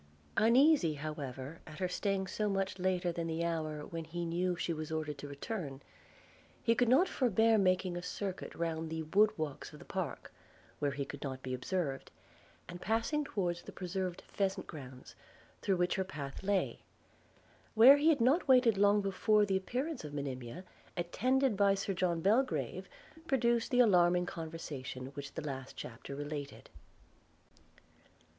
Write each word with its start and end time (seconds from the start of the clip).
Uneasy, 0.37 0.95
however, 0.95 1.59
at 1.67 1.77
her 1.77 1.87
staying 1.87 2.25
so 2.25 2.49
much 2.49 2.79
later 2.79 3.11
than 3.11 3.27
the 3.27 3.45
hour 3.45 3.85
when 3.85 4.03
he 4.03 4.25
knew 4.25 4.55
she 4.55 4.73
was 4.73 4.91
ordered 4.91 5.19
to 5.19 5.27
return, 5.27 5.79
he 6.63 6.73
could 6.73 6.89
not 6.89 7.07
forbear 7.07 7.55
making 7.59 7.95
a 7.95 8.01
circuit 8.01 8.55
round 8.55 8.89
the 8.89 9.03
wood 9.03 9.29
walks 9.37 9.71
of 9.71 9.77
the 9.77 9.85
park, 9.85 10.33
where 10.79 10.89
he 10.89 11.05
could 11.05 11.21
not 11.21 11.43
be 11.43 11.53
observed, 11.53 12.09
and 12.67 12.81
passing 12.81 13.23
towards 13.23 13.61
the 13.61 13.71
preserved 13.71 14.23
pheasant 14.25 14.65
grounds, 14.65 15.13
through 15.61 15.77
which 15.77 15.93
her 15.97 16.03
path 16.03 16.41
lay; 16.41 16.79
where 17.75 17.97
he 17.97 18.09
had 18.09 18.19
not 18.19 18.47
waited 18.47 18.79
long 18.79 19.01
before 19.01 19.45
the 19.45 19.55
appearance 19.55 20.03
of 20.03 20.15
Monimia, 20.15 20.63
attended 20.97 21.55
by 21.55 21.75
Sir 21.75 21.93
John 21.93 22.21
Belgrave, 22.21 22.89
produced 23.27 23.69
the 23.69 23.81
alarming 23.81 24.25
conversation 24.25 25.09
which 25.13 25.33
the 25.35 25.43
last 25.45 25.77
chapter 25.77 26.15
related. 26.15 26.71